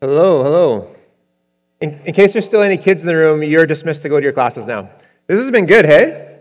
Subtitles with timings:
[0.00, 0.94] Hello, hello.
[1.80, 4.22] In, in, case there's still any kids in the room, you're dismissed to go to
[4.22, 4.88] your classes now.
[5.26, 6.38] This has been good, hey?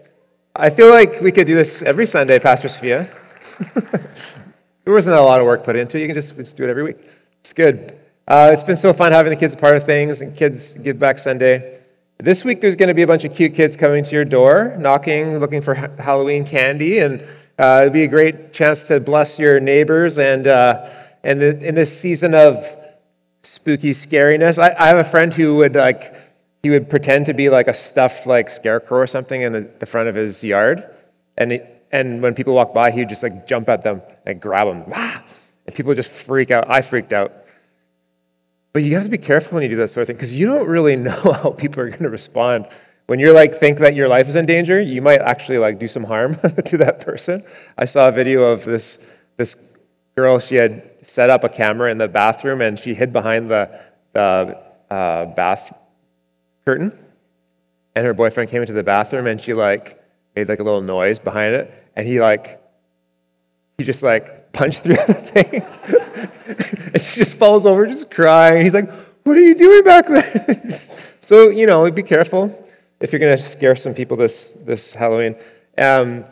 [0.56, 3.10] I feel like we could do this every Sunday, Pastor Sophia.
[3.74, 6.02] there wasn't a lot of work put into it.
[6.02, 6.98] You can just, just do it every week.
[7.40, 7.98] It's good.
[8.28, 11.00] Uh, it's been so fun having the kids a part of things and kids give
[11.00, 11.80] back Sunday.
[12.20, 14.76] This week, there's going to be a bunch of cute kids coming to your door,
[14.78, 17.22] knocking, looking for ha- Halloween candy, and
[17.58, 20.20] uh, it'll be a great chance to bless your neighbors.
[20.20, 20.92] And, uh,
[21.24, 22.64] and the, in this season of
[23.68, 26.16] spooky scariness, I, I, have a friend who would like
[26.64, 29.86] he would pretend to be like a stuffed like scarecrow or something in the, the
[29.86, 30.90] front of his yard,
[31.38, 31.62] and
[31.92, 34.86] and when people walk by, he would just like jump at them and grab them,
[34.96, 35.22] ah!
[35.66, 36.70] and people just freak out.
[36.70, 37.34] I freaked out.
[38.72, 40.46] But you have to be careful when you do that sort of thing because you
[40.46, 42.68] don't really know how people are going to respond.
[43.08, 45.90] When you're like think that your life is in danger, you might actually like do
[45.90, 47.44] some harm to that person.
[47.78, 49.58] I saw a video of this this
[50.16, 50.40] girl.
[50.40, 53.80] She had set up a camera in the bathroom and she hid behind the
[54.14, 54.58] the
[54.90, 55.78] uh, bath
[56.66, 56.98] curtain.
[57.96, 60.02] And her boyfriend came into the bathroom and she like
[60.36, 62.62] made like a little noise behind it, and he like
[63.78, 65.64] he just like punched through the thing.
[66.94, 68.64] and she just falls over, just crying.
[68.64, 68.90] He's like,
[69.24, 70.70] What are you doing back there?
[71.20, 72.68] so, you know, be careful
[73.00, 75.36] if you're going to scare some people this, this Halloween.
[75.78, 76.26] Um,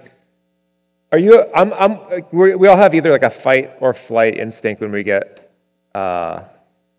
[1.15, 1.97] are you, I'm, I'm,
[2.33, 5.49] we all have either like a fight or flight instinct when we get,
[5.93, 6.43] uh,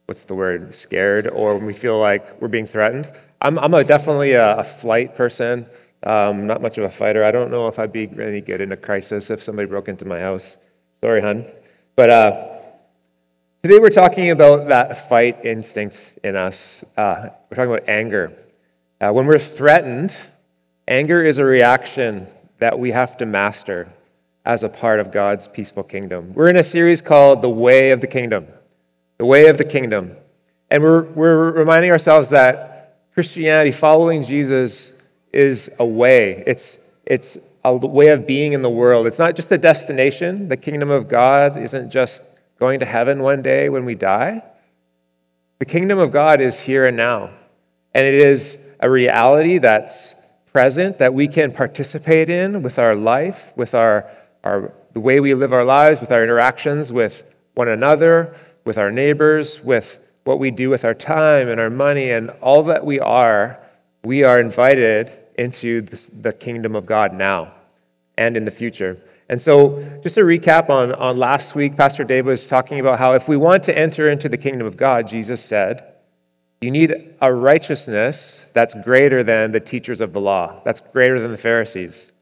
[0.06, 3.12] what's the word, scared, or when we feel like we're being threatened.
[3.42, 5.66] I'm, I'm a, definitely a, a, flight person,
[6.04, 7.24] um, not much of a fighter.
[7.24, 10.06] I don't know if I'd be any good in a crisis if somebody broke into
[10.06, 10.56] my house.
[11.02, 11.44] Sorry, hun.
[11.94, 12.56] But uh,
[13.62, 16.84] Today we're talking about that fight instinct in us.
[16.96, 18.32] Uh, we're talking about anger.
[18.98, 20.16] Uh, when we're threatened,
[20.88, 22.28] anger is a reaction
[22.60, 23.92] that we have to master
[24.46, 26.32] as a part of God's peaceful kingdom.
[26.32, 28.46] We're in a series called The Way of the Kingdom.
[29.18, 30.16] The Way of the Kingdom.
[30.70, 36.44] And we're, we're reminding ourselves that Christianity, following Jesus, is a way.
[36.46, 39.08] It's, it's a way of being in the world.
[39.08, 40.48] It's not just a destination.
[40.48, 42.22] The kingdom of God isn't just
[42.60, 44.44] going to heaven one day when we die.
[45.58, 47.30] The kingdom of God is here and now.
[47.94, 50.14] And it is a reality that's
[50.52, 54.08] present that we can participate in with our life, with our,
[54.46, 57.24] our, the way we live our lives, with our interactions with
[57.54, 58.34] one another,
[58.64, 62.62] with our neighbors, with what we do with our time and our money and all
[62.64, 63.58] that we are.
[64.04, 67.52] We are invited into this, the kingdom of God now
[68.16, 69.02] and in the future.
[69.28, 73.14] And so, just a recap on, on last week, Pastor Dave was talking about how
[73.14, 75.92] if we want to enter into the kingdom of God, Jesus said,
[76.60, 81.32] you need a righteousness that's greater than the teachers of the law, that's greater than
[81.32, 82.12] the Pharisees.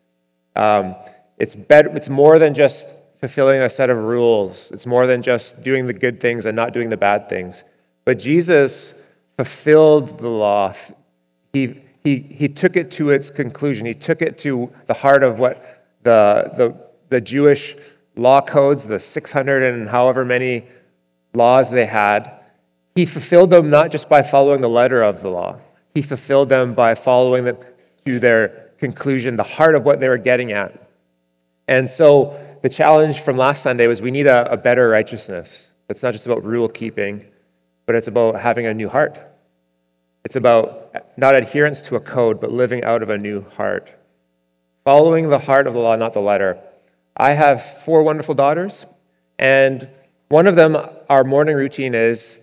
[0.57, 0.97] Um,
[1.39, 2.89] it's, better, it's more than just
[3.21, 6.73] fulfilling a set of rules, it's more than just doing the good things and not
[6.73, 7.65] doing the bad things.
[8.05, 9.07] But Jesus
[9.37, 10.75] fulfilled the law.
[11.53, 15.39] He, he, he took it to its conclusion, he took it to the heart of
[15.39, 16.85] what the, the
[17.15, 17.77] the Jewish
[18.17, 20.65] law codes, the 600 and however many
[21.33, 22.41] laws they had,
[22.95, 25.59] he fulfilled them not just by following the letter of the law,
[25.95, 27.59] he fulfilled them by following them
[28.05, 30.84] to their conclusion, the heart of what they were getting at.
[31.67, 35.71] And so the challenge from last Sunday was we need a, a better righteousness.
[35.89, 37.25] It's not just about rule keeping,
[37.87, 39.19] but it's about having a new heart.
[40.25, 43.91] It's about not adherence to a code, but living out of a new heart.
[44.85, 46.59] Following the heart of the law, not the letter.
[47.17, 48.87] I have four wonderful daughters,
[49.39, 49.89] and
[50.29, 50.77] one of them,
[51.09, 52.41] our morning routine is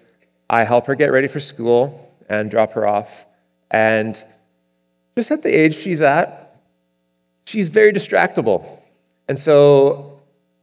[0.49, 3.25] I help her get ready for school and drop her off.
[3.69, 4.21] And
[5.15, 6.55] just at the age she's at,
[7.45, 8.79] she's very distractible.
[9.27, 10.21] And so,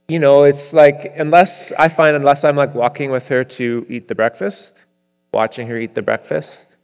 [0.09, 4.09] you know, it's like, unless I find, unless I'm like walking with her to eat
[4.09, 4.85] the breakfast,
[5.33, 6.77] watching her eat the breakfast,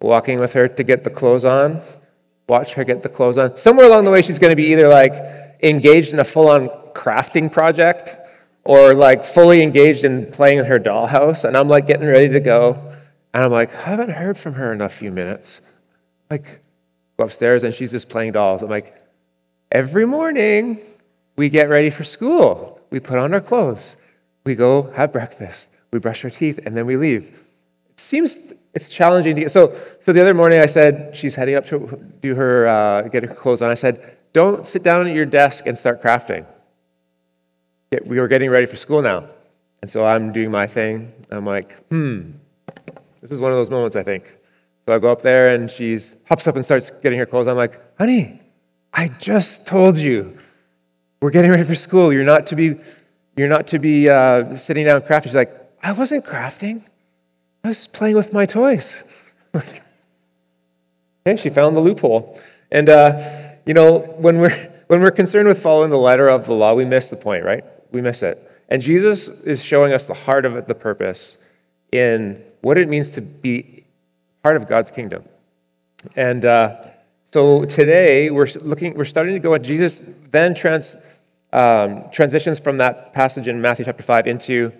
[0.00, 1.80] walking with her to get the clothes on,
[2.48, 4.88] watch her get the clothes on, somewhere along the way, she's going to be either
[4.88, 5.14] like,
[5.62, 8.16] engaged in a full on crafting project
[8.64, 11.44] or like fully engaged in playing in her dollhouse.
[11.44, 12.74] And I'm like getting ready to go.
[13.34, 15.62] And I'm like, I haven't heard from her in a few minutes.
[16.30, 16.60] Like,
[17.16, 18.62] go upstairs and she's just playing dolls.
[18.62, 18.94] I'm like,
[19.70, 20.80] every morning
[21.38, 22.80] we get ready for school.
[22.90, 23.96] We put on our clothes.
[24.44, 25.70] We go have breakfast.
[25.92, 27.28] We brush our teeth and then we leave.
[27.90, 29.50] It seems it's challenging to get.
[29.52, 31.78] So, so the other morning I said, she's heading up to
[32.20, 33.70] do her, uh, get her clothes on.
[33.70, 36.44] I said, don't sit down at your desk and start crafting.
[38.06, 39.24] We were getting ready for school now.
[39.80, 41.12] And so I'm doing my thing.
[41.30, 42.32] I'm like, hmm,
[43.20, 44.36] this is one of those moments, I think.
[44.86, 45.98] So I go up there and she
[46.28, 47.46] hops up and starts getting her clothes.
[47.46, 48.40] I'm like, honey,
[48.92, 50.36] I just told you
[51.20, 52.12] we're getting ready for school.
[52.12, 52.76] You're not to be,
[53.36, 55.24] you're not to be uh, sitting down crafting.
[55.24, 56.82] She's like, I wasn't crafting.
[57.64, 59.04] I was playing with my toys.
[59.56, 62.40] okay, she found the loophole.
[62.70, 64.56] And, uh, you know, when we're,
[64.86, 67.64] when we're concerned with following the letter of the law, we miss the point, right?
[67.90, 68.44] We miss it.
[68.68, 71.38] And Jesus is showing us the heart of it, the purpose
[71.90, 73.84] in what it means to be
[74.42, 75.24] part of God's kingdom.
[76.16, 76.82] And uh,
[77.30, 80.96] so today we're looking, we're starting to go at Jesus then trans,
[81.52, 84.72] um, transitions from that passage in Matthew chapter 5 into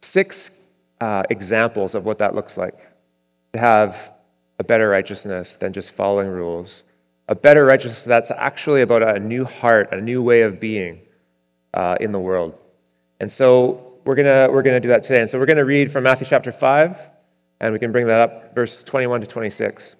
[0.00, 0.64] six
[1.02, 2.78] uh, examples of what that looks like
[3.52, 4.10] to have
[4.58, 6.82] a better righteousness than just following rules,
[7.28, 10.98] a better righteousness that's actually about a new heart, a new way of being
[11.74, 12.58] uh, in the world.
[13.20, 15.20] And so we're going we're gonna do that today.
[15.20, 17.10] And so we're going to read from Matthew chapter 5,
[17.60, 19.96] and we can bring that up, verse 21 to 26.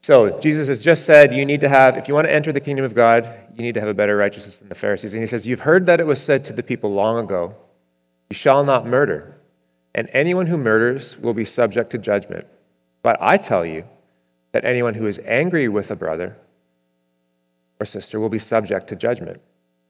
[0.00, 2.60] So Jesus has just said you need to have, if you want to enter the
[2.60, 5.12] kingdom of God, you need to have a better righteousness than the Pharisees.
[5.12, 7.54] And he says, You've heard that it was said to the people long ago,
[8.30, 9.36] You shall not murder,
[9.94, 12.46] and anyone who murders will be subject to judgment.
[13.02, 13.84] But I tell you
[14.52, 16.36] that anyone who is angry with a brother
[17.80, 19.40] or sister will be subject to judgment.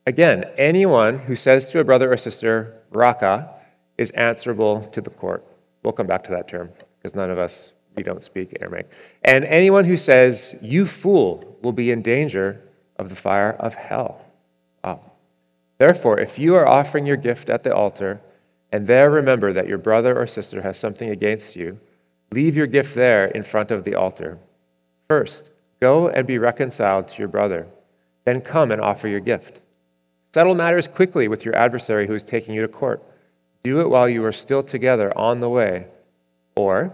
[0.06, 3.50] Again, anyone who says to a brother or sister, Raca,
[3.98, 5.44] is answerable to the court.
[5.82, 8.90] We'll come back to that term because none of us we don't speak Aramaic.
[9.24, 12.62] And anyone who says, You fool, will be in danger
[12.96, 14.24] of the fire of hell.
[14.84, 15.00] Oh.
[15.78, 18.20] Therefore, if you are offering your gift at the altar,
[18.70, 21.80] and there remember that your brother or sister has something against you,
[22.30, 24.38] leave your gift there in front of the altar.
[25.08, 25.50] First,
[25.80, 27.66] go and be reconciled to your brother.
[28.24, 29.60] Then come and offer your gift.
[30.32, 33.02] Settle matters quickly with your adversary who is taking you to court.
[33.64, 35.86] Do it while you are still together on the way.
[36.54, 36.92] Or,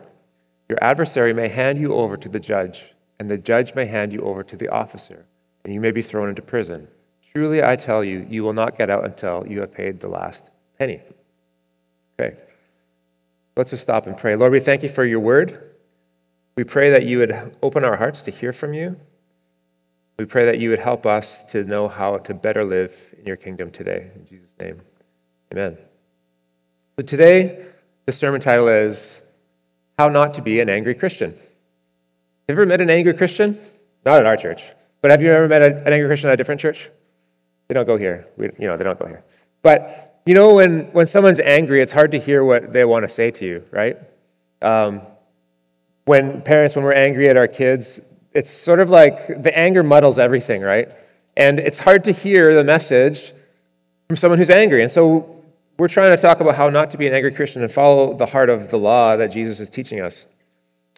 [0.68, 4.20] your adversary may hand you over to the judge, and the judge may hand you
[4.20, 5.26] over to the officer,
[5.64, 6.88] and you may be thrown into prison.
[7.32, 10.50] Truly, I tell you, you will not get out until you have paid the last
[10.78, 11.00] penny.
[12.18, 12.36] Okay.
[13.56, 14.36] Let's just stop and pray.
[14.36, 15.74] Lord, we thank you for your word.
[16.56, 18.96] We pray that you would open our hearts to hear from you.
[20.18, 23.36] We pray that you would help us to know how to better live in your
[23.36, 24.12] kingdom today.
[24.14, 24.80] In Jesus' name,
[25.52, 25.76] amen.
[26.96, 27.64] So today,
[28.06, 29.22] the sermon title is
[29.98, 31.30] how not to be an angry Christian.
[31.30, 31.38] Have
[32.48, 33.58] you ever met an angry Christian?
[34.04, 34.64] Not at our church.
[35.00, 36.90] But have you ever met an angry Christian at a different church?
[37.68, 38.26] They don't go here.
[38.36, 39.24] We, you know, they don't go here.
[39.62, 43.08] But you know, when, when someone's angry, it's hard to hear what they want to
[43.08, 43.98] say to you, right?
[44.62, 45.02] Um,
[46.06, 48.00] when parents, when we're angry at our kids,
[48.32, 50.88] it's sort of like the anger muddles everything, right?
[51.36, 53.32] And it's hard to hear the message
[54.08, 54.82] from someone who's angry.
[54.82, 55.43] And so
[55.76, 58.26] we're trying to talk about how not to be an angry Christian and follow the
[58.26, 60.26] heart of the law that Jesus is teaching us.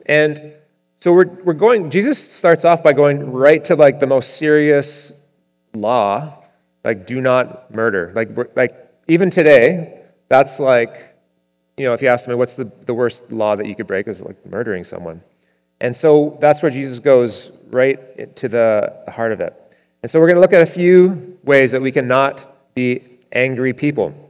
[0.07, 0.53] And
[0.99, 5.13] so we're, we're going, Jesus starts off by going right to like the most serious
[5.75, 6.45] law,
[6.85, 8.13] like do not murder.
[8.15, 8.75] Like, like
[9.09, 10.97] even today, that's like,
[11.77, 14.09] you know, if you ask me what's the, the worst law that you could break
[14.09, 15.23] is like murdering someone.
[15.81, 19.55] And so that's where Jesus goes right to the heart of it.
[20.03, 23.03] And so we're going to look at a few ways that we can not be
[23.33, 24.26] angry people.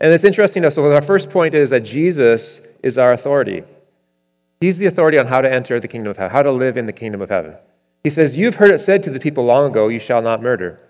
[0.00, 0.68] And it's interesting.
[0.70, 3.64] So, our first point is that Jesus is our authority.
[4.60, 6.86] He's the authority on how to enter the kingdom of heaven, how to live in
[6.86, 7.54] the kingdom of heaven.
[8.02, 10.80] He says, You've heard it said to the people long ago, you shall not murder.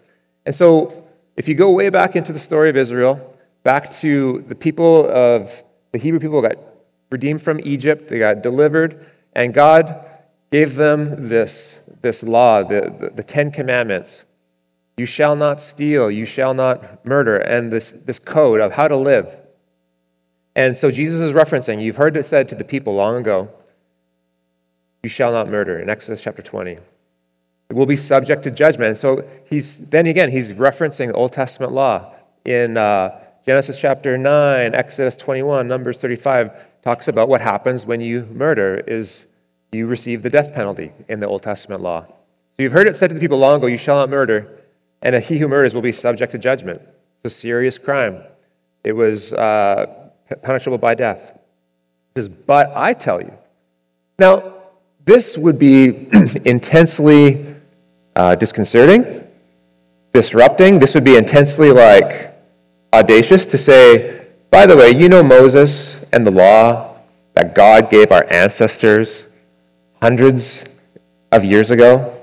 [0.46, 1.04] And so,
[1.36, 5.62] if you go way back into the story of Israel, back to the people of
[5.92, 6.56] the Hebrew people got
[7.10, 10.04] redeemed from Egypt, they got delivered, and God
[10.50, 14.24] gave them this, this law, the, the, the Ten Commandments.
[14.96, 18.96] You shall not steal, you shall not murder, and this, this code of how to
[18.96, 19.40] live.
[20.54, 23.50] And so Jesus is referencing, you've heard it said to the people long ago,
[25.02, 26.72] you shall not murder in Exodus chapter 20.
[26.72, 26.82] It
[27.72, 28.88] will be subject to judgment.
[28.88, 34.16] And so he's then again, he's referencing the Old Testament law in uh, Genesis chapter
[34.16, 39.26] 9, Exodus 21, Numbers 35 talks about what happens when you murder is
[39.72, 42.02] you receive the death penalty in the Old Testament law.
[42.02, 44.63] So you've heard it said to the people long ago, you shall not murder
[45.04, 46.80] and he who murders will be subject to judgment.
[47.16, 48.22] It's a serious crime.
[48.82, 50.10] It was uh,
[50.42, 51.38] punishable by death.
[52.16, 53.32] Says, But I tell you.
[54.18, 54.54] Now,
[55.04, 56.08] this would be
[56.44, 57.44] intensely
[58.16, 59.04] uh, disconcerting,
[60.12, 60.78] disrupting.
[60.78, 62.34] This would be intensely like
[62.92, 66.96] audacious to say, by the way, you know Moses and the law
[67.34, 69.28] that God gave our ancestors
[70.00, 70.74] hundreds
[71.32, 72.13] of years ago?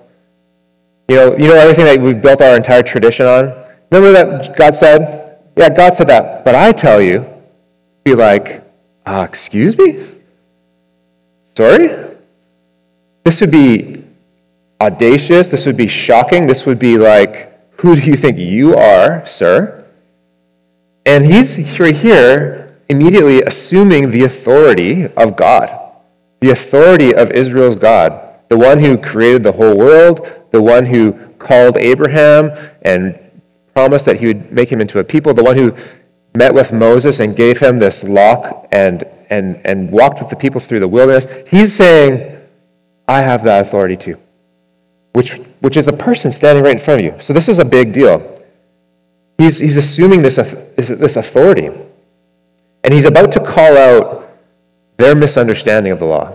[1.11, 3.51] You know, you know everything that we've built our entire tradition on?
[3.91, 5.39] Remember that God said?
[5.57, 6.45] Yeah, God said that.
[6.45, 7.25] But I tell you,
[8.05, 8.63] be like,
[9.05, 10.05] uh, excuse me?
[11.43, 11.89] Sorry?
[13.25, 14.01] This would be
[14.79, 15.51] audacious.
[15.51, 16.47] This would be shocking.
[16.47, 17.51] This would be like,
[17.81, 19.85] who do you think you are, sir?
[21.05, 25.77] And he's right here immediately assuming the authority of God,
[26.39, 31.13] the authority of Israel's God, the one who created the whole world, the one who
[31.37, 33.17] called Abraham and
[33.73, 35.75] promised that he would make him into a people, the one who
[36.35, 40.61] met with Moses and gave him this law and, and, and walked with the people
[40.61, 41.27] through the wilderness.
[41.47, 42.37] He's saying,
[43.07, 44.17] I have that authority too,
[45.13, 47.19] which, which is a person standing right in front of you.
[47.19, 48.39] So this is a big deal.
[49.37, 51.69] He's, he's assuming this, this, this authority.
[52.83, 54.29] And he's about to call out
[54.97, 56.25] their misunderstanding of the law.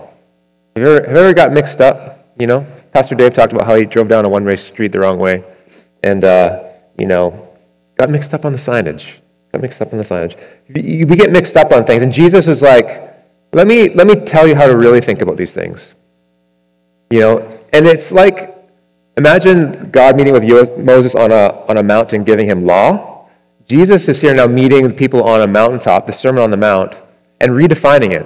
[0.75, 2.27] Have you ever, have you ever got mixed up?
[2.37, 5.19] You know, Pastor Dave talked about how he drove down a one-way street the wrong
[5.19, 5.43] way,
[6.03, 6.63] and uh,
[6.97, 7.47] you know,
[7.97, 9.19] got mixed up on the signage.
[9.51, 10.35] Got mixed up on the signage.
[10.73, 12.87] We get mixed up on things, and Jesus was like,
[13.53, 15.95] "Let me let me tell you how to really think about these things."
[17.09, 18.55] You know, and it's like,
[19.15, 23.29] imagine God meeting with Moses on a on a mountain, giving him law.
[23.65, 26.95] Jesus is here now meeting people on a mountaintop, the Sermon on the Mount,
[27.41, 28.25] and redefining it.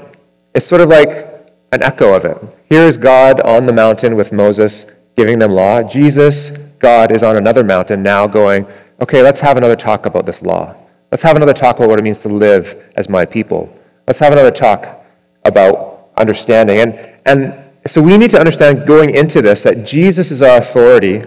[0.53, 1.30] It's sort of like
[1.72, 2.38] an echo of it.
[2.70, 5.84] Here is God on the mountain with Moses giving them law.
[5.84, 8.66] Jesus, God, is on another mountain now going,
[9.00, 10.75] okay, let's have another talk about this law.
[11.12, 13.78] Let's have another talk about what it means to live as my people.
[14.08, 15.06] Let's have another talk
[15.46, 16.80] about understanding.
[16.80, 17.54] And, and
[17.86, 21.24] so we need to understand going into this that Jesus is our authority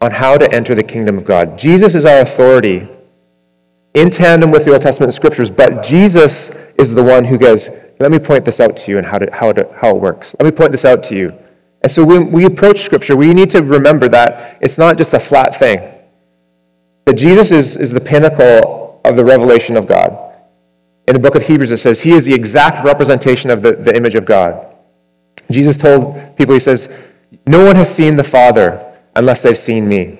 [0.00, 1.58] on how to enter the kingdom of God.
[1.58, 2.86] Jesus is our authority
[3.94, 8.10] in tandem with the Old Testament scriptures, but Jesus is the one who goes, let
[8.10, 10.34] me point this out to you and how, to, how, to, how it works.
[10.38, 11.36] Let me point this out to you.
[11.82, 15.20] And so when we approach Scripture, we need to remember that it's not just a
[15.20, 15.80] flat thing.
[17.04, 20.34] That Jesus is, is the pinnacle of the revelation of God.
[21.06, 23.96] In the book of Hebrews, it says, He is the exact representation of the, the
[23.96, 24.74] image of God.
[25.50, 27.06] Jesus told people, He says,
[27.46, 30.18] No one has seen the Father unless they've seen me.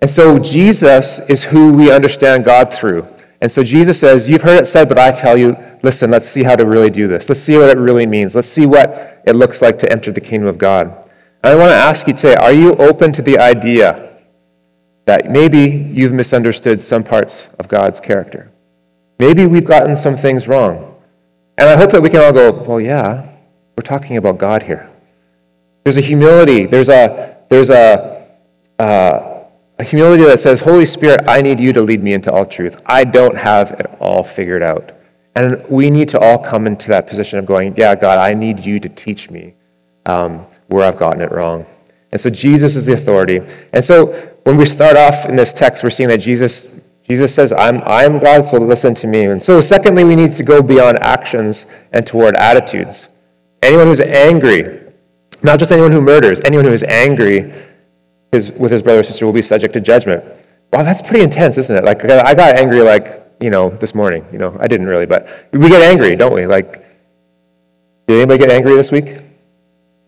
[0.00, 3.06] And so Jesus is who we understand God through.
[3.40, 6.42] And so Jesus says, You've heard it said, but I tell you, listen, let's see
[6.42, 7.28] how to really do this.
[7.28, 8.34] Let's see what it really means.
[8.34, 10.86] Let's see what it looks like to enter the kingdom of God.
[11.42, 14.10] And I want to ask you today are you open to the idea
[15.04, 18.50] that maybe you've misunderstood some parts of God's character?
[19.18, 21.02] Maybe we've gotten some things wrong.
[21.56, 23.30] And I hope that we can all go, well, yeah,
[23.76, 24.90] we're talking about God here.
[25.84, 28.26] There's a humility, there's a, there's a,
[28.78, 29.44] uh,
[29.78, 32.82] a humility that says, Holy Spirit, I need you to lead me into all truth.
[32.86, 34.92] I don't have it all figured out.
[35.36, 38.60] And we need to all come into that position of going, Yeah, God, I need
[38.60, 39.54] you to teach me
[40.06, 40.38] um,
[40.68, 41.66] where I've gotten it wrong.
[42.12, 43.40] And so Jesus is the authority.
[43.72, 44.06] And so
[44.44, 48.18] when we start off in this text, we're seeing that Jesus, Jesus says, I'm, I'm
[48.18, 49.24] God, so listen to me.
[49.24, 53.08] And so, secondly, we need to go beyond actions and toward attitudes.
[53.62, 54.80] Anyone who's angry,
[55.42, 57.52] not just anyone who murders, anyone who is angry
[58.32, 60.22] with his brother or sister will be subject to judgment.
[60.72, 61.84] Wow, that's pretty intense, isn't it?
[61.84, 64.24] Like, I got angry, like, you know, this morning.
[64.32, 66.46] You know, I didn't really, but we get angry, don't we?
[66.46, 66.84] Like,
[68.06, 69.20] did anybody get angry this week?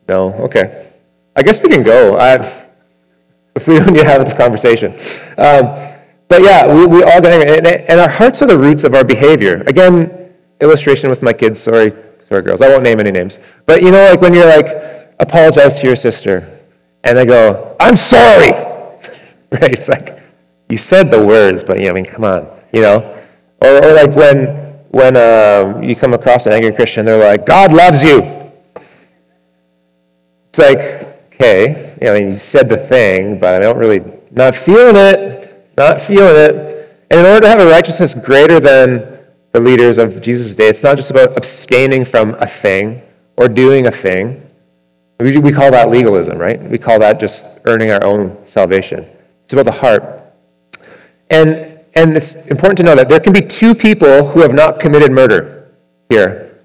[0.08, 0.32] No?
[0.34, 0.90] Okay.
[1.34, 2.16] I guess we can go.
[2.16, 2.34] I,
[3.54, 4.92] if we don't need to have this conversation.
[5.38, 5.76] Um,
[6.28, 7.58] but yeah, we, we all get angry.
[7.58, 9.62] And, and our hearts are the roots of our behavior.
[9.66, 11.60] Again, illustration with my kids.
[11.60, 12.62] Sorry, sorry, girls.
[12.62, 13.40] I won't name any names.
[13.64, 14.68] But you know, like when you're like,
[15.18, 16.46] apologize to your sister
[17.04, 18.50] and they go, I'm sorry.
[19.52, 19.72] right?
[19.72, 20.18] It's like,
[20.68, 22.98] you said the words, but yeah, I mean, come on, you know?
[23.62, 24.46] Or, or like when,
[24.90, 28.22] when uh, you come across an angry Christian, they're like, God loves you.
[30.48, 30.78] It's like,
[31.32, 34.96] okay, you know, I mean, you said the thing, but I don't really, not feeling
[34.96, 37.06] it, not feeling it.
[37.10, 39.18] And in order to have a righteousness greater than
[39.52, 43.00] the leaders of Jesus' day, it's not just about abstaining from a thing
[43.36, 44.46] or doing a thing
[45.18, 46.60] we, we call that legalism, right?
[46.60, 49.06] We call that just earning our own salvation.
[49.42, 50.04] It's about the heart.
[51.30, 54.78] And, and it's important to know that there can be two people who have not
[54.78, 55.72] committed murder
[56.10, 56.60] here,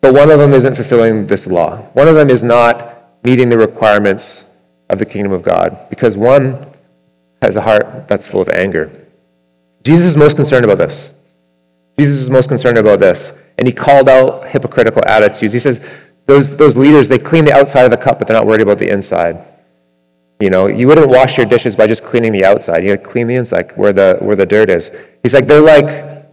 [0.00, 1.76] but one of them isn't fulfilling this law.
[1.92, 4.50] One of them is not meeting the requirements
[4.88, 6.58] of the kingdom of God because one
[7.40, 8.90] has a heart that's full of anger.
[9.84, 11.14] Jesus is most concerned about this.
[11.96, 13.40] Jesus is most concerned about this.
[13.56, 15.52] And he called out hypocritical attitudes.
[15.52, 15.86] He says,
[16.26, 18.78] those, those leaders, they clean the outside of the cup, but they're not worried about
[18.78, 19.44] the inside.
[20.40, 22.82] You know, you wouldn't wash your dishes by just cleaning the outside.
[22.82, 24.90] You got to clean the inside where the, where the dirt is.
[25.22, 26.24] He's like, they're like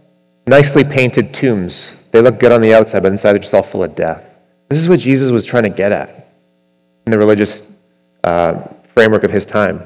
[0.46, 2.04] nicely painted tombs.
[2.10, 4.38] They look good on the outside, but inside they're just all full of death.
[4.70, 6.08] This is what Jesus was trying to get at
[7.06, 7.70] in the religious
[8.24, 9.82] uh, framework of his time.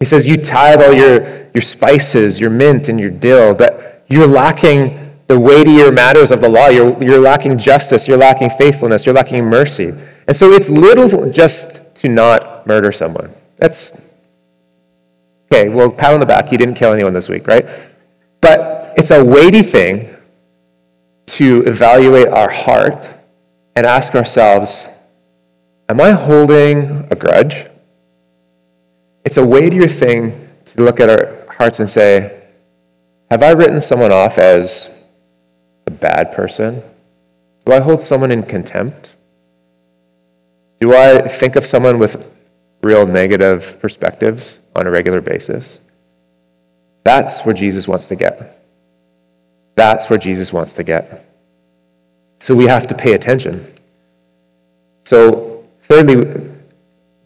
[0.00, 4.26] He says, You tithe all your, your spices, your mint, and your dill, but you're
[4.26, 6.68] lacking the weightier matters of the law.
[6.68, 9.92] You're, you're lacking justice, you're lacking faithfulness, you're lacking mercy.
[10.26, 13.30] And so it's little just to not murder someone.
[13.56, 14.14] That's
[15.46, 17.66] okay, well, pat on the back, you didn't kill anyone this week, right?
[18.40, 20.14] But it's a weighty thing
[21.26, 23.10] to evaluate our heart
[23.74, 24.88] and ask ourselves
[25.88, 27.66] Am I holding a grudge?
[29.24, 30.32] It's a weightier thing
[30.64, 32.42] to look at our hearts and say,
[33.30, 35.04] Have I written someone off as
[35.86, 36.82] a bad person?
[37.64, 39.14] Do I hold someone in contempt?
[40.80, 42.35] Do I think of someone with
[42.86, 45.80] real negative perspectives on a regular basis?
[47.04, 48.60] That's where Jesus wants to get.
[49.74, 51.26] That's where Jesus wants to get.
[52.38, 53.66] So we have to pay attention.
[55.02, 56.16] So, thirdly,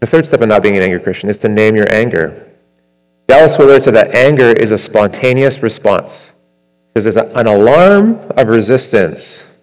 [0.01, 2.47] the third step of not being an angry Christian is to name your anger.
[3.27, 6.33] Dallas Willard said that anger is a spontaneous response.
[6.87, 9.57] He says it's an alarm of resistance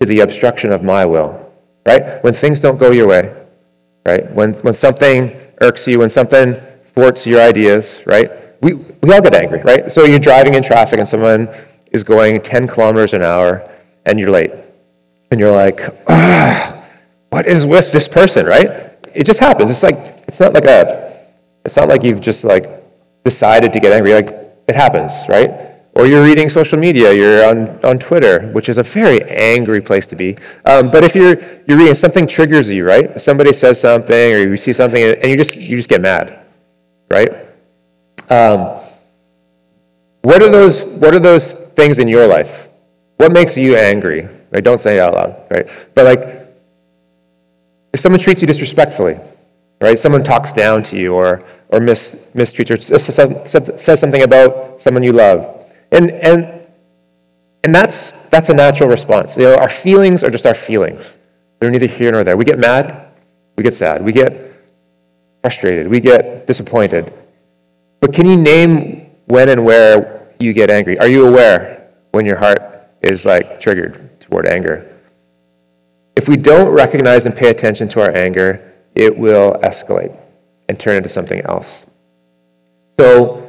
[0.00, 1.52] to the obstruction of my will.
[1.86, 2.22] Right?
[2.24, 3.32] When things don't go your way,
[4.04, 4.30] right?
[4.32, 8.30] When, when something irks you, when something thwarts your ideas, right?
[8.60, 9.90] We, we all get angry, right?
[9.90, 11.48] So you're driving in traffic and someone
[11.90, 13.68] is going 10 kilometers an hour
[14.06, 14.52] and you're late.
[15.30, 15.80] And you're like,
[17.30, 18.70] what is with this person, right?
[19.14, 19.70] It just happens.
[19.70, 19.96] It's like,
[20.28, 21.26] it's not like a,
[21.64, 22.66] it's not like you've just like
[23.24, 24.14] decided to get angry.
[24.14, 24.28] Like,
[24.68, 25.50] it happens, right?
[25.96, 30.08] Or you're reading social media, you're on, on Twitter, which is a very angry place
[30.08, 30.36] to be.
[30.64, 31.36] Um, but if you're,
[31.68, 33.20] you're reading, something triggers you, right?
[33.20, 36.40] Somebody says something or you see something and you just, you just get mad,
[37.10, 37.30] right?
[38.28, 38.80] Um,
[40.22, 42.68] what are those, what are those things in your life?
[43.18, 44.28] What makes you angry?
[44.50, 44.64] Right?
[44.64, 45.66] Don't say it out loud, right?
[45.94, 46.48] But like,
[47.92, 49.18] if someone treats you disrespectfully,
[49.80, 49.98] right?
[49.98, 55.12] Someone talks down to you or, or mis, mistreats or says something about someone you
[55.12, 55.63] love.
[55.94, 56.66] And, and,
[57.62, 59.36] and that's, that's a natural response.
[59.36, 61.16] You know, our feelings are just our feelings.
[61.60, 62.36] They're neither here nor there.
[62.36, 63.08] We get mad,
[63.56, 64.36] we get sad, we get
[65.40, 67.12] frustrated, we get disappointed.
[68.00, 70.98] But can you name when and where you get angry?
[70.98, 72.60] Are you aware when your heart
[73.00, 74.90] is like triggered toward anger?
[76.16, 80.14] If we don't recognize and pay attention to our anger, it will escalate
[80.68, 81.86] and turn into something else.
[82.90, 83.43] So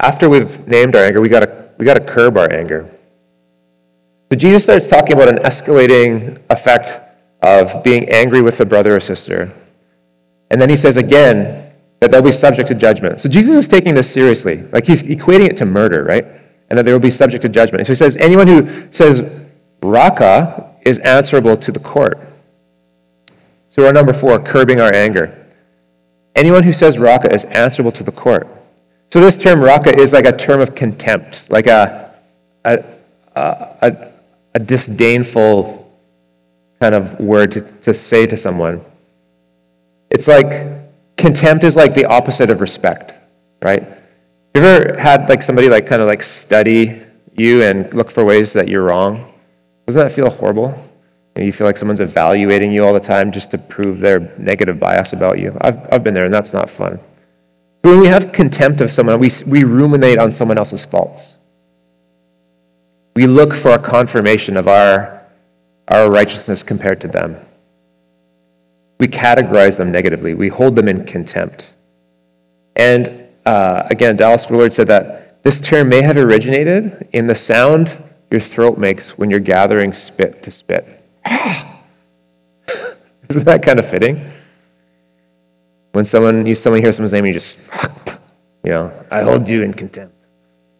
[0.00, 2.88] after we've named our anger, we gotta we gotta curb our anger.
[4.30, 7.00] So Jesus starts talking about an escalating effect
[7.42, 9.50] of being angry with a brother or sister.
[10.50, 13.20] And then he says again that they'll be subject to judgment.
[13.20, 14.62] So Jesus is taking this seriously.
[14.64, 16.24] Like he's equating it to murder, right?
[16.68, 17.86] And that they will be subject to judgment.
[17.86, 19.46] so he says anyone who says
[19.82, 22.18] Raca is answerable to the court.
[23.68, 25.34] So our number four, curbing our anger.
[26.34, 28.46] Anyone who says Raca is answerable to the court.
[29.08, 32.14] So this term Raca is like a term of contempt, like a,
[32.64, 32.84] a,
[33.34, 34.12] a,
[34.54, 35.90] a disdainful
[36.80, 38.82] kind of word to, to say to someone.
[40.10, 40.66] It's like
[41.16, 43.14] contempt is like the opposite of respect,
[43.62, 43.82] right?
[44.54, 47.00] You ever had like somebody like kind of like study
[47.34, 49.32] you and look for ways that you're wrong?
[49.86, 50.74] Doesn't that feel horrible?
[51.34, 54.78] And you feel like someone's evaluating you all the time just to prove their negative
[54.78, 55.56] bias about you.
[55.60, 56.98] I've, I've been there, and that's not fun.
[57.82, 61.36] When we have contempt of someone, we, we ruminate on someone else's faults.
[63.14, 65.24] We look for a confirmation of our,
[65.88, 67.36] our righteousness compared to them.
[69.00, 70.34] We categorize them negatively.
[70.34, 71.72] We hold them in contempt.
[72.74, 77.90] And uh, again, Dallas Willard said that this term may have originated in the sound
[78.30, 80.84] your throat makes when you're gathering spit to spit.
[83.30, 84.30] Isn't that kind of fitting?
[85.98, 87.72] When someone you suddenly hear someone's name and you just,
[88.64, 90.14] you know, I hold you in contempt.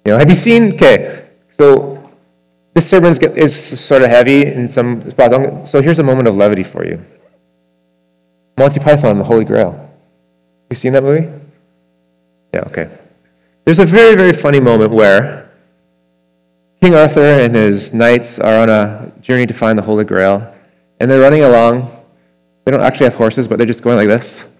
[0.04, 0.74] You know, have you seen?
[0.74, 2.12] Okay, so
[2.72, 5.72] this sermon is sort of heavy in some spots.
[5.72, 7.04] So here's a moment of levity for you.
[8.56, 9.90] Monty Python and the Holy Grail.
[10.70, 11.28] You seen that movie?
[12.54, 12.60] Yeah.
[12.68, 12.88] Okay.
[13.64, 15.50] There's a very very funny moment where
[16.80, 20.54] King Arthur and his knights are on a journey to find the Holy Grail,
[21.00, 21.90] and they're running along.
[22.64, 24.54] They don't actually have horses, but they're just going like this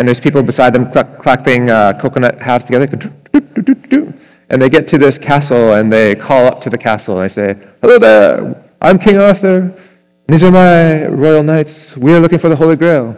[0.00, 2.88] and there's people beside them clapping uh, coconut halves together.
[4.48, 7.28] And they get to this castle and they call up to the castle and they
[7.28, 9.78] say, Hello there, I'm King Arthur.
[10.26, 11.98] These are my royal knights.
[11.98, 13.14] We are looking for the Holy Grail.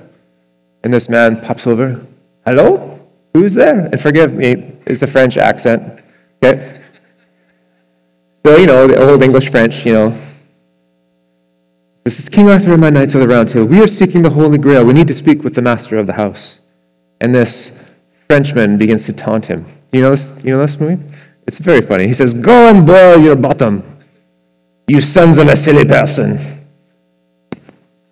[0.83, 2.05] And this man pops over.
[2.45, 3.09] Hello?
[3.33, 3.87] Who's there?
[3.87, 6.03] And forgive me, it's a French accent.
[6.43, 6.83] Okay?
[8.45, 10.19] So, you know, the old English French, you know.
[12.03, 13.67] This is King Arthur and my knights of the Round Table.
[13.67, 14.85] We are seeking the Holy Grail.
[14.85, 16.59] We need to speak with the master of the house.
[17.23, 17.89] And this
[18.27, 19.65] Frenchman begins to taunt him.
[19.93, 21.01] You know this, you know this movie?
[21.47, 22.09] It's very funny.
[22.09, 23.85] He says, Go and boil your bottom,
[24.89, 26.37] you sons of a silly person.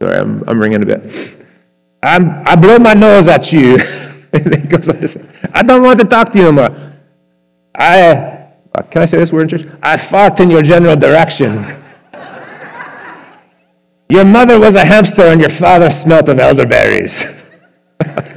[0.01, 1.45] Sorry, I'm, I'm ringing a bit.
[2.05, 3.79] I'm, I blow my nose at you.
[4.33, 6.93] and he goes on to say, I don't want to talk to you anymore.
[7.75, 8.11] I,
[8.77, 9.67] uh, can I say this word in church?
[9.83, 11.65] I fart in your general direction.
[14.09, 17.45] Your mother was a hamster and your father smelt of elderberries.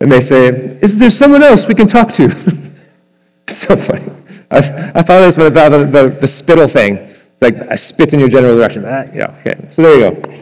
[0.00, 0.48] and they say,
[0.82, 2.30] Is there someone else we can talk to?
[3.48, 4.12] so funny.
[4.50, 6.96] I, I thought it was about the, the, the, spittle thing.
[6.98, 8.84] It's like, I spit in your general direction.
[8.86, 9.56] Ah, yeah, okay.
[9.70, 10.36] So there you go.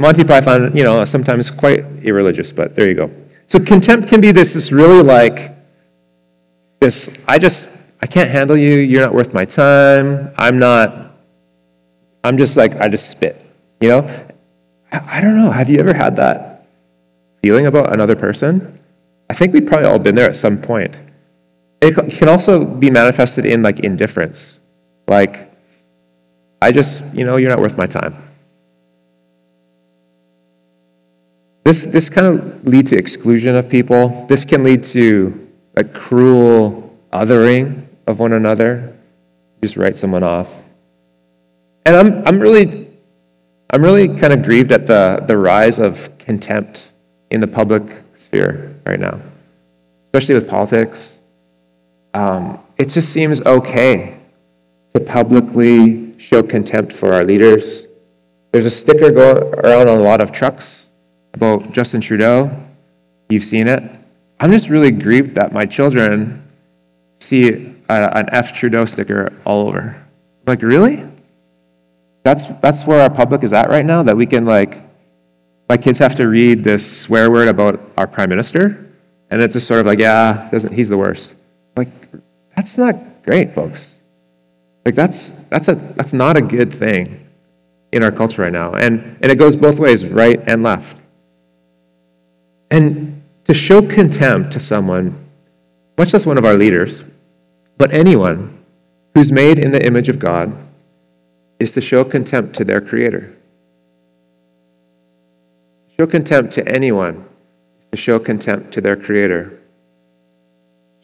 [0.00, 3.10] Monty Python, you know, sometimes quite irreligious, but there you go.
[3.46, 5.50] So contempt can be this, this really like,
[6.80, 8.74] this, I just, I can't handle you.
[8.74, 10.32] You're not worth my time.
[10.36, 11.12] I'm not,
[12.22, 13.36] I'm just like, I just spit,
[13.80, 14.28] you know?
[14.92, 15.50] I, I don't know.
[15.50, 16.57] Have you ever had that
[17.42, 18.78] feeling about another person?
[19.30, 20.96] I think we've probably all been there at some point.
[21.80, 24.58] It can also be manifested in like indifference.
[25.06, 25.50] Like,
[26.60, 28.14] I just, you know, you're not worth my time.
[31.64, 34.26] This, this kind of lead to exclusion of people.
[34.26, 38.96] This can lead to a cruel othering of one another.
[39.62, 40.64] Just write someone off.
[41.84, 42.88] And I'm, I'm really,
[43.70, 46.87] I'm really kind of grieved at the, the rise of contempt
[47.30, 47.82] in the public
[48.14, 49.18] sphere right now,
[50.04, 51.18] especially with politics.
[52.14, 54.18] Um, it just seems okay
[54.94, 57.86] to publicly show contempt for our leaders.
[58.52, 60.88] There's a sticker going around on a lot of trucks
[61.34, 62.50] about Justin Trudeau.
[63.28, 63.82] You've seen it.
[64.40, 66.42] I'm just really grieved that my children
[67.16, 70.02] see a, an F Trudeau sticker all over.
[70.46, 71.04] Like, really?
[72.22, 74.80] That's, that's where our public is at right now, that we can, like,
[75.68, 78.92] my kids have to read this swear word about our prime minister,
[79.30, 81.34] and it's just sort of like, yeah, he's the worst.
[81.76, 81.88] Like,
[82.56, 84.00] that's not great, folks.
[84.84, 87.26] Like, that's, that's, a, that's not a good thing
[87.92, 88.72] in our culture right now.
[88.72, 90.96] And, and it goes both ways, right and left.
[92.70, 95.14] And to show contempt to someone,
[95.96, 97.04] much less one of our leaders,
[97.76, 98.58] but anyone
[99.14, 100.52] who's made in the image of God,
[101.58, 103.34] is to show contempt to their Creator.
[106.00, 107.24] Show contempt to anyone
[107.80, 109.58] is to show contempt to their Creator.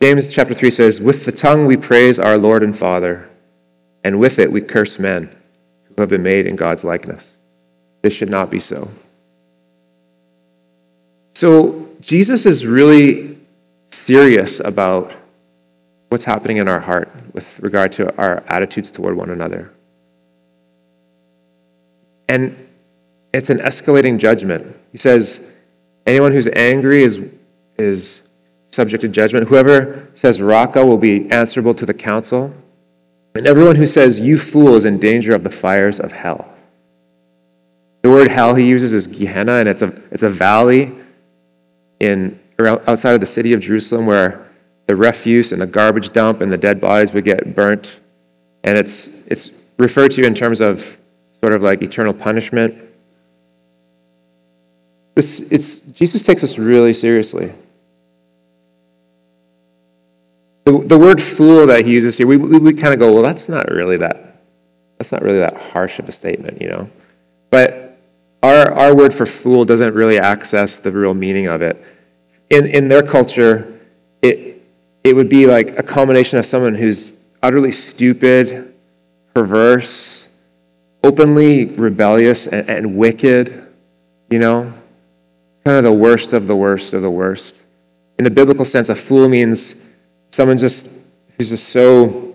[0.01, 3.29] James chapter 3 says, With the tongue we praise our Lord and Father,
[4.05, 5.35] and with it we curse men
[5.83, 7.37] who have been made in God's likeness.
[8.03, 8.89] This should not be so.
[11.31, 13.37] So Jesus is really
[13.89, 15.13] serious about
[16.09, 19.73] what's happening in our heart with regard to our attitudes toward one another.
[22.29, 22.57] And
[23.33, 24.77] it's an escalating judgment.
[24.95, 25.53] He says,
[26.07, 27.35] anyone who's angry is,
[27.77, 28.23] is
[28.67, 29.49] subject to judgment.
[29.49, 32.55] Whoever says Raca will be answerable to the council.
[33.35, 36.49] And everyone who says, you fool, is in danger of the fires of hell.
[38.03, 40.93] The word hell he uses is Gehenna, and it's a, it's a valley
[41.99, 44.47] in outside of the city of Jerusalem where
[44.87, 47.99] the refuse and the garbage dump and the dead bodies would get burnt.
[48.63, 50.97] And it's, it's referred to in terms of
[51.33, 52.77] sort of like eternal punishment.
[55.17, 57.53] It's, Jesus takes us really seriously.
[60.65, 63.23] The, the word fool that he uses here, we, we, we kind of go, well,
[63.23, 64.41] that's not really that,
[64.99, 66.91] that's not really that harsh of a statement, you know?
[67.51, 67.99] But
[68.43, 71.77] our, our word for fool doesn't really access the real meaning of it
[72.51, 73.81] in, in their culture,
[74.23, 74.63] it,
[75.03, 78.75] it would be like a combination of someone who's utterly stupid,
[79.35, 80.35] perverse,
[81.03, 83.67] openly rebellious, and, and wicked,
[84.31, 84.73] you know?
[85.65, 87.63] Kind of the worst of the worst of the worst.
[88.19, 89.91] In the biblical sense, a fool means
[90.29, 91.03] someone just
[91.37, 92.35] who's just so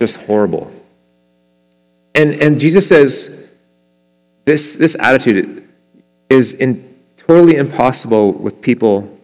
[0.00, 0.70] just horrible.
[2.14, 3.50] And, and Jesus says
[4.44, 5.68] this, this attitude
[6.28, 9.18] is in totally impossible with people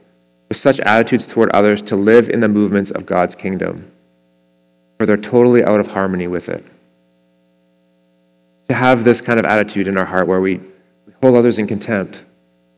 [0.49, 3.91] with such attitudes toward others to live in the movements of God's kingdom,
[4.99, 6.65] for they're totally out of harmony with it.
[8.69, 10.59] To have this kind of attitude in our heart where we,
[11.07, 12.25] we hold others in contempt,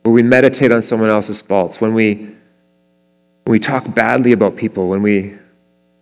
[0.03, 4.89] where we meditate on someone else's faults, when we, when we talk badly about people,
[4.89, 5.35] when we,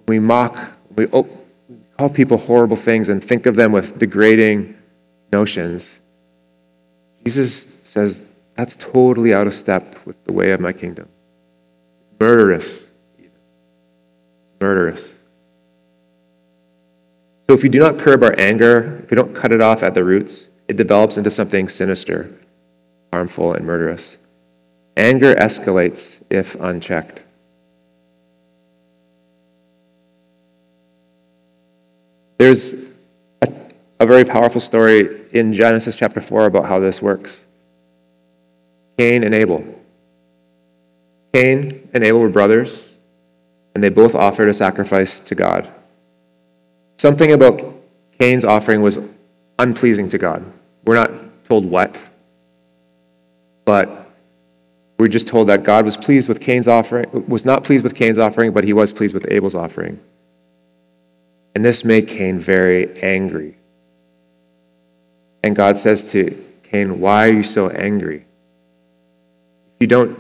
[0.08, 0.58] we mock,
[1.14, 1.28] oh,
[1.68, 4.78] we call people horrible things and think of them with degrading
[5.32, 6.00] notions.
[7.26, 11.08] Jesus says that's totally out of step with the way of my kingdom.
[12.02, 13.32] It's murderous, even.
[13.32, 15.16] It's murderous.
[17.48, 19.94] So if we do not curb our anger, if we don't cut it off at
[19.94, 22.32] the roots, it develops into something sinister,
[23.20, 24.18] harmful, and murderous.
[24.96, 27.22] Anger escalates if unchecked.
[32.38, 32.94] There's
[33.42, 33.54] a,
[34.00, 37.46] a, very powerful story in Genesis chapter 4 about how this works.
[38.98, 39.66] Cain and Abel.
[41.34, 42.98] Cain and Abel were brothers,
[43.76, 45.68] and they both offered a sacrifice to God.
[46.96, 47.62] Something about
[48.18, 49.14] Cain's offering was
[49.58, 50.42] unpleasing to God.
[50.86, 51.12] We're not
[51.44, 52.00] told what,
[53.70, 53.88] but
[54.98, 58.18] we're just told that God was pleased with Cain's offering, was not pleased with Cain's
[58.18, 60.00] offering, but he was pleased with Abel's offering.
[61.54, 63.58] And this made Cain very angry.
[65.44, 68.26] And God says to Cain, Why are you so angry?
[69.76, 70.18] If you don't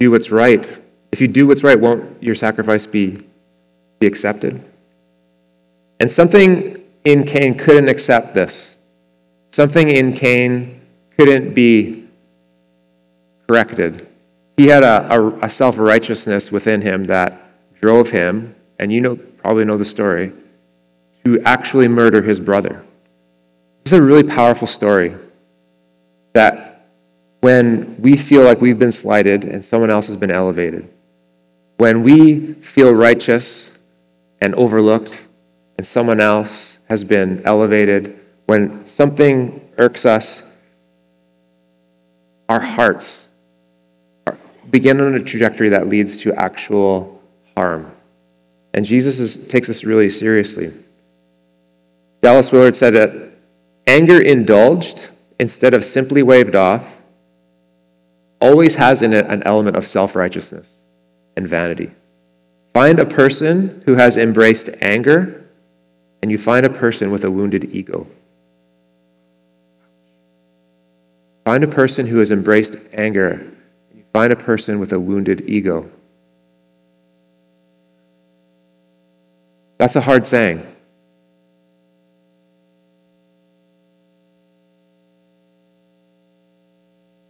[0.00, 0.66] do what's right,
[1.12, 3.18] if you do what's right, won't your sacrifice be,
[3.98, 4.58] be accepted?
[6.00, 8.78] And something in Cain couldn't accept this.
[9.50, 10.80] Something in Cain
[11.18, 12.01] couldn't be
[13.46, 14.06] corrected.
[14.56, 17.40] He had a, a, a self righteousness within him that
[17.80, 20.32] drove him, and you know, probably know the story,
[21.24, 22.82] to actually murder his brother.
[23.84, 25.14] This is a really powerful story
[26.32, 26.86] that
[27.40, 30.88] when we feel like we've been slighted and someone else has been elevated,
[31.78, 33.76] when we feel righteous
[34.40, 35.26] and overlooked
[35.76, 40.54] and someone else has been elevated, when something irks us,
[42.48, 43.30] our hearts
[44.70, 47.22] begin on a trajectory that leads to actual
[47.56, 47.90] harm.
[48.74, 50.72] And Jesus is, takes this really seriously.
[52.22, 53.32] Dallas Willard said that
[53.86, 57.02] anger indulged instead of simply waved off
[58.40, 60.74] always has in it an element of self righteousness
[61.36, 61.90] and vanity.
[62.74, 65.46] Find a person who has embraced anger,
[66.22, 68.06] and you find a person with a wounded ego.
[71.44, 73.44] Find a person who has embraced anger,
[74.12, 75.88] find a person with a wounded ego.
[79.78, 80.64] That's a hard saying.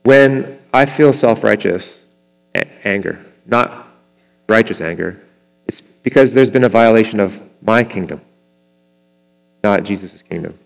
[0.02, 2.08] When I feel self righteous
[2.84, 3.86] anger, not
[4.48, 5.20] righteous anger,
[5.66, 8.20] it's because there's been a violation of my kingdom,
[9.62, 10.58] not Jesus' kingdom.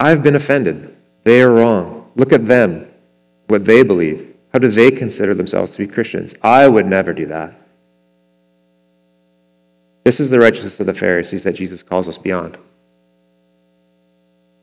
[0.00, 0.96] I've been offended.
[1.24, 2.10] They are wrong.
[2.16, 2.86] Look at them,
[3.46, 4.35] what they believe.
[4.56, 6.34] How do they consider themselves to be Christians?
[6.40, 7.52] I would never do that.
[10.02, 12.56] This is the righteousness of the Pharisees that Jesus calls us beyond.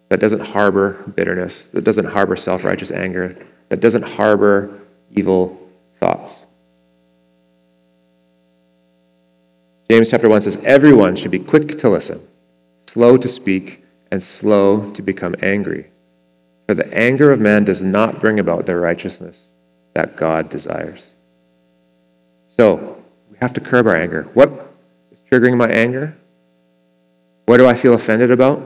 [0.10, 3.38] That doesn't harbor bitterness, that doesn't harbor self righteous anger,
[3.69, 5.60] that doesn't harbor evil
[5.99, 6.47] thoughts.
[9.91, 12.19] James chapter 1 says, Everyone should be quick to listen,
[12.82, 15.91] slow to speak, and slow to become angry.
[16.65, 19.53] For the anger of man does not bring about their righteousness
[19.93, 21.12] that God desires.
[22.47, 24.23] So, we have to curb our anger.
[24.34, 24.49] What
[25.12, 26.15] is triggering my anger?
[27.45, 28.62] What do I feel offended about?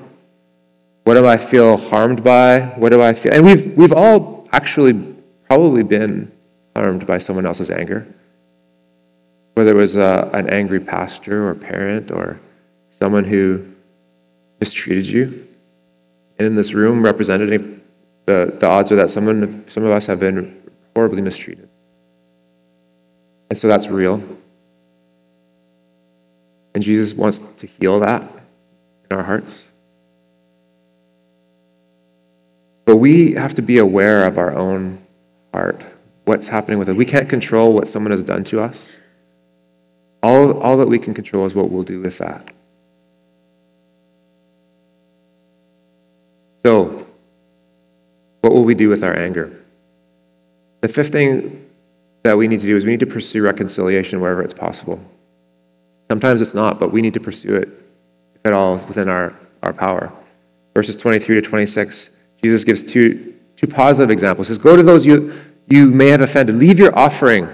[1.04, 2.62] What do I feel harmed by?
[2.76, 3.34] What do I feel?
[3.34, 5.16] And we've, we've all actually
[5.48, 6.32] probably been
[6.76, 8.06] harmed by someone else's anger.
[9.54, 12.40] Whether it was uh, an angry pastor or parent or
[12.90, 13.66] someone who
[14.60, 15.48] mistreated you.
[16.38, 17.82] And in this room, representing
[18.26, 20.62] the, the odds are that someone, some of us have been
[20.98, 21.70] horribly mistreated.
[23.52, 24.20] And so that's real.
[26.74, 28.24] And Jesus wants to heal that
[29.08, 29.70] in our hearts.
[32.86, 34.98] But we have to be aware of our own
[35.54, 35.80] heart,
[36.26, 36.96] what's happening with it.
[36.96, 38.98] We can't control what someone has done to us.
[40.24, 42.44] All, all that we can control is what we'll do with that.
[46.64, 47.06] So,
[48.42, 49.57] what will we do with our anger?
[50.82, 51.66] The fifth thing
[52.24, 55.00] that we need to do is we need to pursue reconciliation wherever it's possible.
[56.08, 57.70] Sometimes it's not, but we need to pursue it,
[58.36, 60.12] if at all, within our, our power.
[60.74, 62.12] Verses 23 to 26
[62.42, 64.48] Jesus gives two, two positive examples.
[64.48, 65.34] He says, Go to those you,
[65.68, 66.56] you may have offended.
[66.56, 67.50] Leave your offering.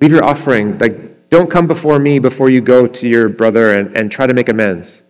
[0.00, 0.78] Leave your offering.
[0.78, 4.34] Like, don't come before me before you go to your brother and, and try to
[4.34, 5.02] make amends.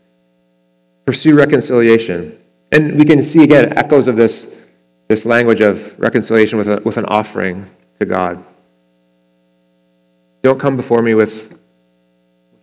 [1.05, 2.38] Pursue reconciliation.
[2.70, 4.62] And we can see again echoes of this,
[5.09, 8.43] this language of reconciliation with, a, with an offering to God.
[10.43, 11.59] Don't come before me with,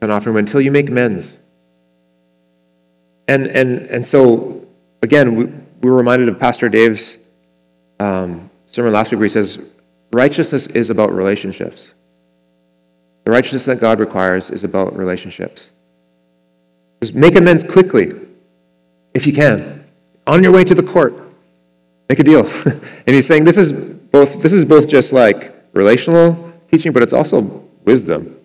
[0.01, 1.39] an offering until you make amends.
[3.27, 4.67] And, and, and so
[5.01, 7.17] again, we, we were reminded of Pastor Dave's
[7.99, 9.73] um, sermon last week where he says,
[10.11, 11.93] righteousness is about relationships.
[13.25, 15.71] The righteousness that God requires is about relationships.
[17.01, 18.11] Just make amends quickly,
[19.13, 19.85] if you can.
[20.27, 21.13] On your way to the court,
[22.09, 22.45] make a deal.
[22.65, 27.13] and he's saying this is both this is both just like relational teaching, but it's
[27.13, 27.41] also
[27.85, 28.35] wisdom.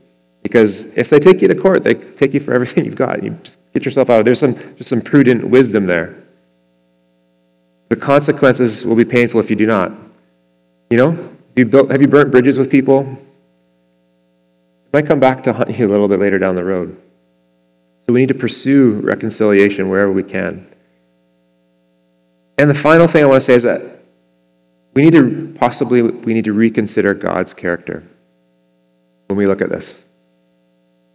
[0.43, 3.23] Because if they take you to court, they take you for everything you've got.
[3.23, 4.25] You just get yourself out.
[4.25, 6.15] There's some just some prudent wisdom there.
[7.89, 9.93] The consequences will be painful if you do not.
[10.91, 13.01] You know, have you, built, have you burnt bridges with people?
[14.87, 17.01] It might come back to haunt you a little bit later down the road.
[18.01, 20.67] So we need to pursue reconciliation wherever we can.
[22.59, 23.83] And the final thing I want to say is that
[24.95, 28.03] we need to possibly we need to reconsider God's character
[29.27, 30.05] when we look at this.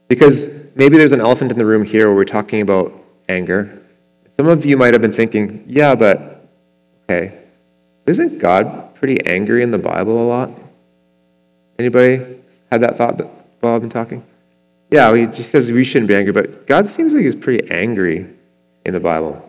[0.07, 2.91] Because maybe there's an elephant in the room here where we're talking about
[3.29, 3.81] anger.
[4.29, 6.45] Some of you might have been thinking, yeah, but
[7.03, 7.37] okay,
[8.05, 10.51] isn't God pretty angry in the Bible a lot?
[11.77, 12.25] Anybody
[12.71, 13.21] had that thought
[13.59, 14.23] while I've been talking?
[14.91, 18.25] Yeah, he just says we shouldn't be angry, but God seems like he's pretty angry
[18.85, 19.48] in the Bible.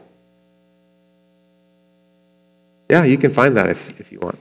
[2.91, 4.37] Yeah, you can find that if, if you want.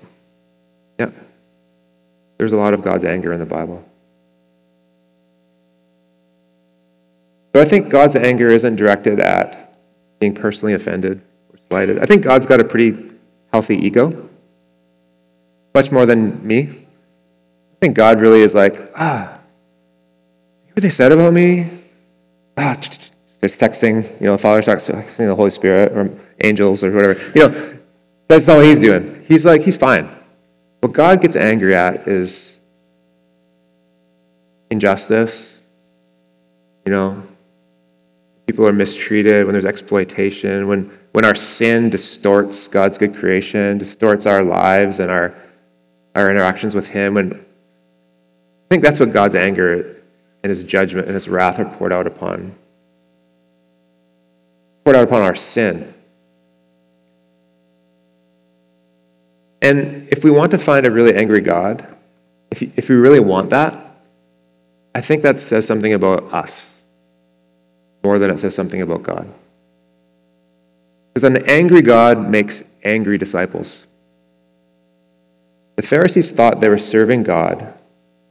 [0.99, 1.11] Yeah.
[2.39, 3.87] There's a lot of God's anger in the Bible.
[7.51, 9.75] But I think God's anger isn't directed at
[10.19, 11.21] being personally offended
[11.53, 11.99] or slighted.
[11.99, 13.11] I think God's got a pretty
[13.53, 14.27] healthy ego,
[15.75, 16.61] much more than me.
[16.61, 19.39] I think God really is like, ah,
[20.73, 21.67] what they said about me?
[22.57, 23.13] Ah, just
[23.61, 26.09] texting, you know, the Father starts texting the Holy Spirit or
[26.41, 27.19] angels or whatever.
[27.35, 27.78] You know,
[28.29, 29.25] that's not what he's doing.
[29.27, 30.07] He's like, he's fine.
[30.81, 32.57] What God gets angry at is
[34.69, 35.61] injustice,
[36.85, 37.21] you know,
[38.45, 44.25] people are mistreated, when there's exploitation, when, when our sin distorts God's good creation, distorts
[44.25, 45.35] our lives and our,
[46.15, 47.17] our interactions with Him.
[47.17, 49.97] And I think that's what God's anger
[50.43, 52.53] and His judgment and His wrath are poured out upon.
[54.85, 55.93] Poured out upon our sin.
[59.61, 61.85] And if we want to find a really angry God,
[62.51, 63.75] if, if we really want that,
[64.95, 66.81] I think that says something about us
[68.03, 69.27] more than it says something about God.
[71.13, 73.87] Because an angry God makes angry disciples.
[75.75, 77.73] The Pharisees thought they were serving God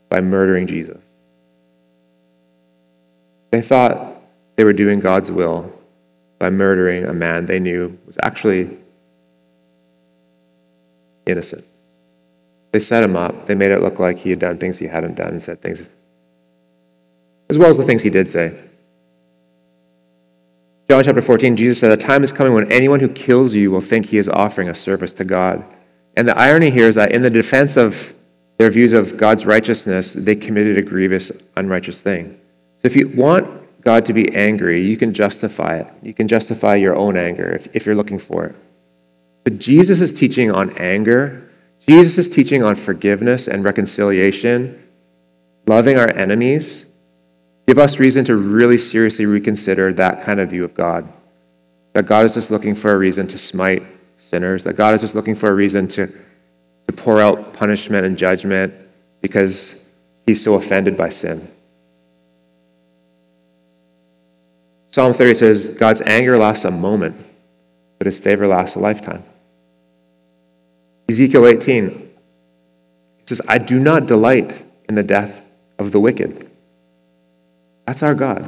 [0.08, 1.00] by murdering Jesus.
[3.50, 4.16] They thought
[4.56, 5.72] they were doing God's will
[6.38, 8.76] by murdering a man they knew was actually
[11.28, 11.64] innocent.
[12.72, 13.46] They set him up.
[13.46, 15.88] They made it look like he had done things he hadn't done and said things,
[17.48, 18.58] as well as the things he did say.
[20.88, 23.82] John chapter 14, Jesus said, The time is coming when anyone who kills you will
[23.82, 25.62] think he is offering a service to God.
[26.16, 28.14] And the irony here is that in the defense of
[28.56, 32.40] their views of God's righteousness, they committed a grievous, unrighteous thing.
[32.78, 33.48] So if you want
[33.82, 35.86] God to be angry, you can justify it.
[36.02, 38.54] You can justify your own anger if, if you're looking for it.
[39.44, 41.50] But Jesus is teaching on anger,
[41.86, 44.82] Jesus is teaching on forgiveness and reconciliation,
[45.66, 46.84] loving our enemies.
[47.66, 51.08] Give us reason to really seriously reconsider that kind of view of God.
[51.94, 53.82] That God is just looking for a reason to smite
[54.18, 58.18] sinners, that God is just looking for a reason to, to pour out punishment and
[58.18, 58.74] judgment
[59.22, 59.88] because
[60.26, 61.46] he's so offended by sin.
[64.88, 67.24] Psalm 30 says, God's anger lasts a moment,
[68.08, 69.22] his favor lasts a lifetime.
[71.08, 72.08] Ezekiel 18
[73.28, 75.46] it says, I do not delight in the death
[75.78, 76.50] of the wicked.
[77.86, 78.42] That's our God.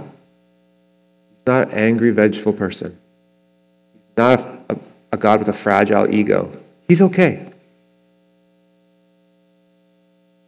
[1.34, 2.98] He's not an angry, vengeful person.
[3.92, 4.78] He's not a, a,
[5.12, 6.50] a God with a fragile ego.
[6.88, 7.52] He's okay.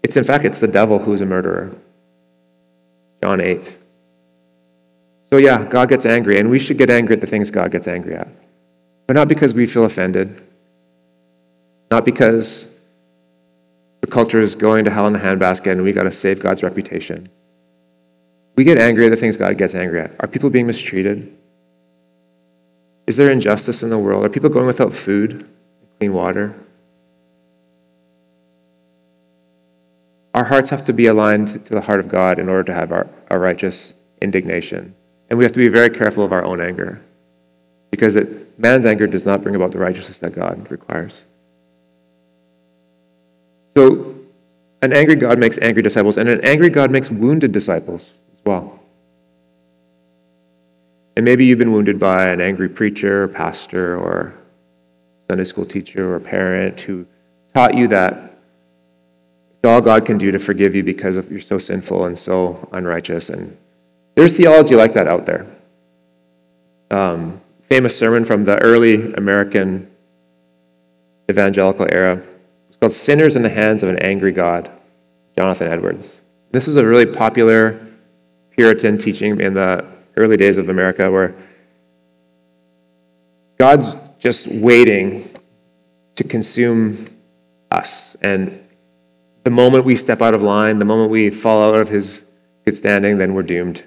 [0.02, 1.74] It's in fact, it's the devil who's a murderer.
[3.22, 3.78] John 8.
[5.26, 7.86] So, yeah, God gets angry, and we should get angry at the things God gets
[7.86, 8.28] angry at.
[9.06, 10.40] But not because we feel offended,
[11.90, 12.78] not because
[14.00, 16.62] the culture is going to hell in the handbasket and we got to save God's
[16.62, 17.28] reputation.
[18.56, 20.12] We get angry at the things God gets angry at.
[20.20, 21.32] Are people being mistreated?
[23.06, 24.24] Is there injustice in the world?
[24.24, 25.48] Are people going without food,
[25.98, 26.54] clean water?
[30.34, 32.90] Our hearts have to be aligned to the heart of God in order to have
[32.92, 34.94] our, our righteous indignation.
[35.28, 37.02] And we have to be very careful of our own anger
[37.90, 41.24] because it, man's anger does not bring about the righteousness that God requires.
[43.74, 44.14] So,
[44.82, 48.82] an angry God makes angry disciples, and an angry God makes wounded disciples as well.
[51.16, 54.34] And maybe you've been wounded by an angry preacher, or pastor, or
[55.28, 57.06] Sunday school teacher, or parent who
[57.54, 58.32] taught you that
[59.54, 63.28] it's all God can do to forgive you because you're so sinful and so unrighteous.
[63.28, 63.56] And
[64.16, 65.46] there's theology like that out there.
[66.90, 67.41] Um,
[67.72, 69.90] famous sermon from the early American
[71.30, 72.22] evangelical era
[72.78, 74.70] called Sinners in the Hands of an Angry God,
[75.38, 76.20] Jonathan Edwards.
[76.50, 77.80] This was a really popular
[78.50, 81.34] Puritan teaching in the early days of America where
[83.56, 85.30] God's just waiting
[86.16, 87.06] to consume
[87.70, 88.16] us.
[88.16, 88.62] And
[89.44, 92.26] the moment we step out of line, the moment we fall out of his
[92.66, 93.82] good standing, then we're doomed.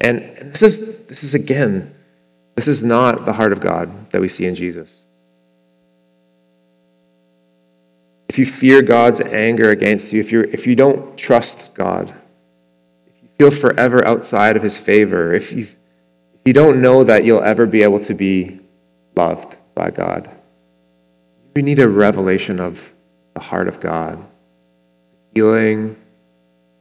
[0.00, 1.92] And, and this is this is again,
[2.54, 5.04] this is not the heart of God that we see in Jesus.
[8.28, 12.08] If you fear God's anger against you, if, you if you don't trust God,
[13.06, 17.24] if you feel forever outside of his favor, if you, if you don't know that
[17.24, 18.60] you'll ever be able to be
[19.14, 20.30] loved by God,
[21.54, 22.92] you need a revelation of
[23.34, 24.18] the heart of God,
[25.34, 25.96] the healing,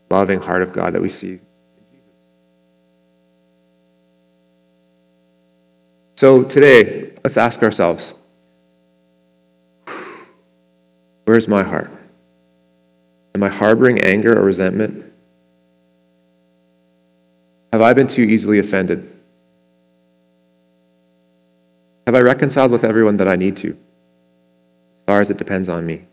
[0.10, 1.40] loving heart of God that we see
[6.22, 8.14] So today, let's ask ourselves
[11.26, 11.90] where's my heart?
[13.34, 15.04] Am I harboring anger or resentment?
[17.74, 19.12] Have I been too easily offended?
[22.06, 25.88] Have I reconciled with everyone that I need to, as far as it depends on
[25.88, 26.06] me?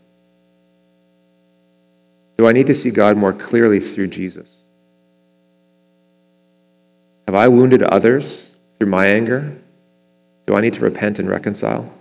[2.39, 4.63] Do I need to see God more clearly through Jesus?
[7.27, 9.55] Have I wounded others through my anger?
[10.49, 11.93] Do I need to repent and reconcile?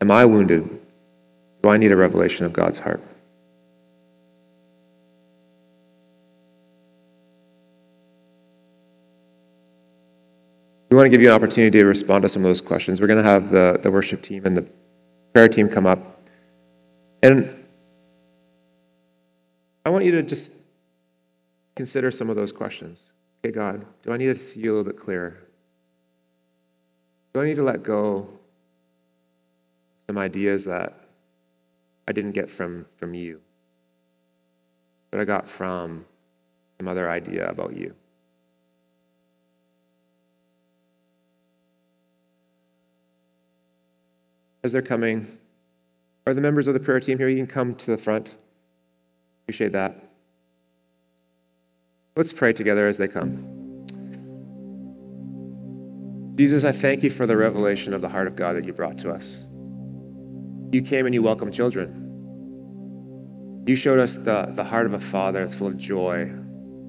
[0.00, 0.66] Am I wounded?
[1.62, 3.02] Do I need a revelation of God's heart?
[10.88, 12.98] We want to give you an opportunity to respond to some of those questions.
[12.98, 14.66] We're going to have the, the worship team and the
[15.34, 16.22] prayer team come up.
[17.22, 17.50] And
[19.84, 20.54] I want you to just
[21.76, 23.12] consider some of those questions.
[23.44, 25.36] Okay, God, do I need to see you a little bit clearer?
[27.32, 28.28] Do I need to let go
[30.06, 30.94] some ideas that
[32.06, 33.40] I didn't get from, from you,
[35.10, 36.04] but I got from
[36.78, 37.94] some other idea about you?
[44.64, 45.38] As they're coming,
[46.26, 47.28] are the members of the prayer team here?
[47.28, 48.34] You can come to the front.
[49.44, 49.96] Appreciate that.
[52.14, 53.61] Let's pray together as they come.
[56.34, 58.96] Jesus, I thank you for the revelation of the heart of God that you brought
[58.98, 59.44] to us.
[60.72, 61.98] You came and you welcomed children.
[63.66, 66.32] You showed us the, the heart of a father that's full of joy,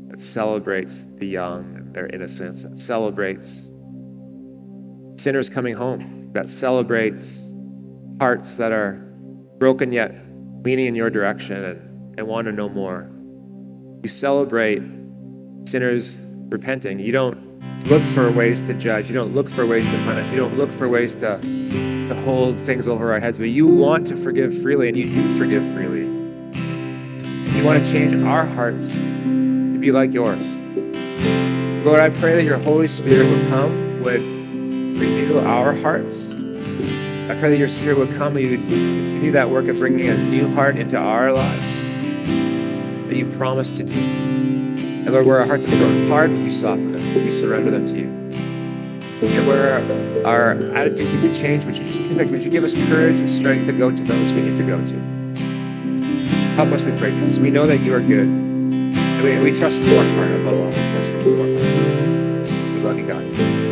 [0.08, 3.70] that celebrates the young and their innocence, that celebrates
[5.16, 7.50] sinners coming home, that celebrates
[8.20, 8.94] hearts that are
[9.58, 10.16] broken yet
[10.64, 13.10] leaning in your direction and, and want to know more.
[14.02, 14.82] You celebrate
[15.66, 17.00] sinners repenting.
[17.00, 17.53] You don't
[17.86, 19.10] look for ways to judge.
[19.10, 20.30] You don't look for ways to punish.
[20.30, 23.40] You don't look for ways to, to hold things over our heads.
[23.40, 26.02] But you want to forgive freely, and you do forgive freely.
[27.58, 30.56] You want to change our hearts to be like yours.
[31.86, 36.30] Lord, I pray that your Holy Spirit would come, would renew our hearts.
[36.30, 40.08] I pray that your Spirit would come and you would continue that work of bringing
[40.08, 43.94] a new heart into our lives that you promised to do.
[43.94, 48.24] And Lord, where our hearts have grown hard, we soften we surrender them to you.
[49.22, 52.30] And where our, attitudes need to change, would you just connect?
[52.32, 54.84] Would you give us courage and strength to go to those we need to go
[54.86, 55.00] to?
[56.56, 58.28] Help us, we pray, because we know that you are good.
[58.28, 60.68] And we, we trust your heart above all.
[60.68, 62.50] We trust your heart.
[62.50, 63.63] We love you, God.